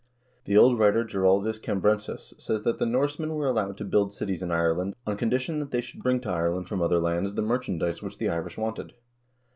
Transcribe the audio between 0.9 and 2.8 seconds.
Geraldus Cambrensis says that